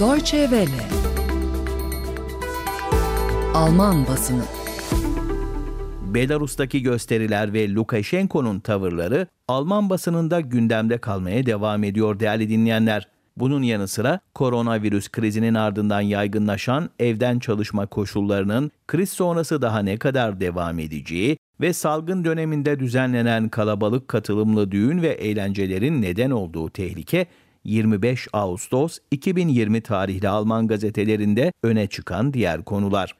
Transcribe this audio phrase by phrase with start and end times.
[0.00, 0.88] Deutsche Welle
[3.54, 4.42] Alman basını
[6.14, 13.08] Belarus'taki gösteriler ve Lukashenko'nun tavırları Alman basınında gündemde kalmaya devam ediyor değerli dinleyenler.
[13.36, 20.40] Bunun yanı sıra koronavirüs krizinin ardından yaygınlaşan evden çalışma koşullarının kriz sonrası daha ne kadar
[20.40, 27.26] devam edeceği ve salgın döneminde düzenlenen kalabalık katılımlı düğün ve eğlencelerin neden olduğu tehlike
[27.64, 33.14] 25 Ağustos 2020 tarihli Alman gazetelerinde öne çıkan diğer konular.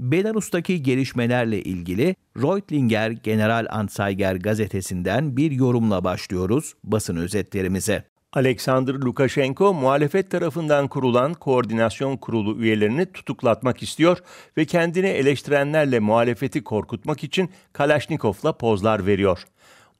[0.00, 8.04] Belarus'taki gelişmelerle ilgili Reutlinger General Anzeiger gazetesinden bir yorumla başlıyoruz basın özetlerimize.
[8.32, 14.18] Alexander Lukashenko muhalefet tarafından kurulan koordinasyon kurulu üyelerini tutuklatmak istiyor
[14.56, 19.44] ve kendini eleştirenlerle muhalefeti korkutmak için Kalashnikov'la pozlar veriyor.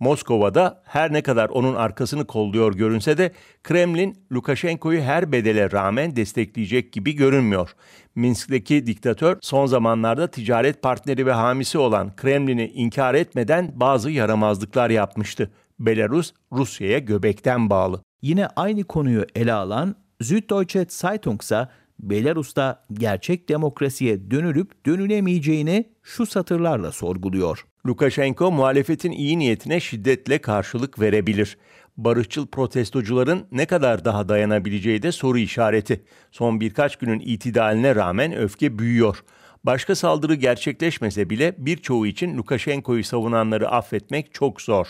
[0.00, 6.92] Moskova'da her ne kadar onun arkasını kolluyor görünse de Kremlin Lukashenko'yu her bedele rağmen destekleyecek
[6.92, 7.70] gibi görünmüyor.
[8.14, 15.50] Minsk'teki diktatör son zamanlarda ticaret partneri ve hamisi olan Kremlin'i inkar etmeden bazı yaramazlıklar yapmıştı.
[15.78, 18.02] Belarus Rusya'ya göbekten bağlı.
[18.22, 21.68] Yine aynı konuyu ele alan Süddeutsche Zeitung ise
[22.00, 27.66] Belarus'ta gerçek demokrasiye dönülüp dönülemeyeceğini şu satırlarla sorguluyor.
[27.86, 31.58] Lukashenko muhalefetin iyi niyetine şiddetle karşılık verebilir.
[31.96, 36.04] Barışçıl protestocuların ne kadar daha dayanabileceği de soru işareti.
[36.30, 39.24] Son birkaç günün itidaline rağmen öfke büyüyor.
[39.64, 44.86] Başka saldırı gerçekleşmese bile birçoğu için Lukashenko'yu savunanları affetmek çok zor.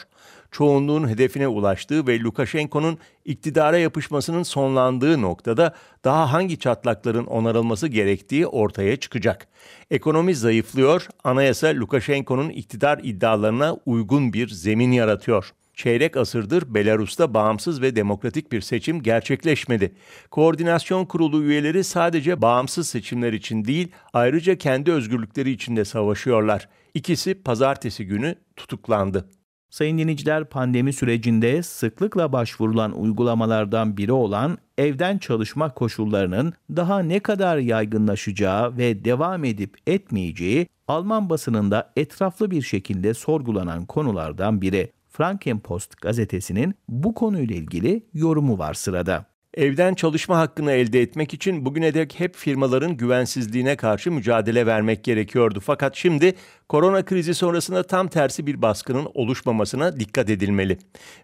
[0.51, 8.97] Çoğunluğun hedefine ulaştığı ve Lukashenko'nun iktidara yapışmasının sonlandığı noktada daha hangi çatlakların onarılması gerektiği ortaya
[8.97, 9.49] çıkacak.
[9.91, 15.53] Ekonomi zayıflıyor, anayasa Lukashenko'nun iktidar iddialarına uygun bir zemin yaratıyor.
[15.75, 19.95] Çeyrek asırdır Belarus'ta bağımsız ve demokratik bir seçim gerçekleşmedi.
[20.31, 26.69] Koordinasyon kurulu üyeleri sadece bağımsız seçimler için değil, ayrıca kendi özgürlükleri için de savaşıyorlar.
[26.95, 29.29] İkisi pazartesi günü tutuklandı.
[29.71, 37.59] Sayın dinleyiciler pandemi sürecinde sıklıkla başvurulan uygulamalardan biri olan evden çalışma koşullarının daha ne kadar
[37.59, 44.93] yaygınlaşacağı ve devam edip etmeyeceği Alman basınında etraflı bir şekilde sorgulanan konulardan biri.
[45.17, 49.25] Frankenpost gazetesinin bu konuyla ilgili yorumu var sırada.
[49.55, 55.61] Evden çalışma hakkını elde etmek için bugüne dek hep firmaların güvensizliğine karşı mücadele vermek gerekiyordu.
[55.61, 56.35] Fakat şimdi
[56.69, 60.79] korona krizi sonrasında tam tersi bir baskının oluşmamasına dikkat edilmeli.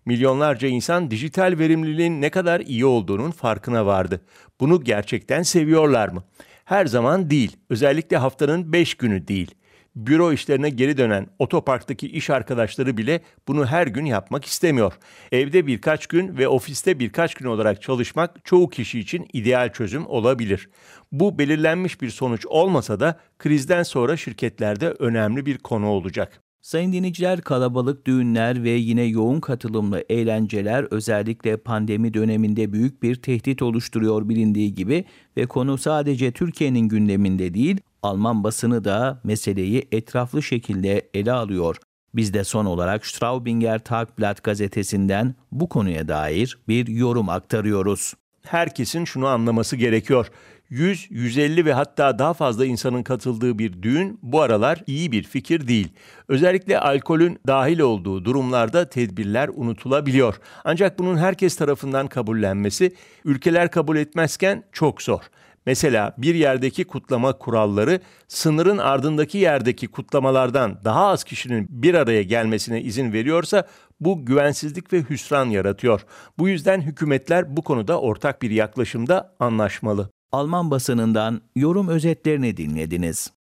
[0.05, 4.21] Milyonlarca insan dijital verimliliğin ne kadar iyi olduğunun farkına vardı.
[4.61, 6.25] Bunu gerçekten seviyorlar mı?
[6.65, 7.57] Her zaman değil.
[7.71, 9.55] Özellikle haftanın 5 günü değil
[9.97, 14.93] büro işlerine geri dönen otoparktaki iş arkadaşları bile bunu her gün yapmak istemiyor.
[15.33, 20.69] Evde birkaç gün ve ofiste birkaç gün olarak çalışmak çoğu kişi için ideal çözüm olabilir.
[21.13, 26.43] Bu belirlenmiş bir sonuç olmasa da krizden sonra şirketlerde önemli bir konu olacak.
[26.63, 33.63] Sayın dinleyiciler kalabalık düğünler ve yine yoğun katılımlı eğlenceler özellikle pandemi döneminde büyük bir tehdit
[33.63, 35.05] oluşturuyor bilindiği gibi
[35.37, 41.77] ve konu sadece Türkiye'nin gündeminde değil Alman basını da meseleyi etraflı şekilde ele alıyor.
[42.15, 48.15] Biz de son olarak Straubinger Tagblatt gazetesinden bu konuya dair bir yorum aktarıyoruz.
[48.43, 50.31] Herkesin şunu anlaması gerekiyor.
[50.71, 55.69] 100, 150 ve hatta daha fazla insanın katıldığı bir düğün bu aralar iyi bir fikir
[55.69, 55.89] değil.
[56.29, 60.41] Özellikle alkolün dahil olduğu durumlarda tedbirler unutulabiliyor.
[60.65, 62.95] Ancak bunun herkes tarafından kabullenmesi
[63.25, 65.21] ülkeler kabul etmezken çok zor.
[65.67, 72.83] Mesela bir yerdeki kutlama kuralları sınırın ardındaki yerdeki kutlamalardan daha az kişinin bir araya gelmesine
[72.83, 73.67] izin veriyorsa
[74.01, 76.01] bu güvensizlik ve hüsran yaratıyor.
[76.39, 80.11] Bu yüzden hükümetler bu konuda ortak bir yaklaşımda anlaşmalı.
[80.33, 83.31] Alman basınından yorum özetlerini dinlediniz.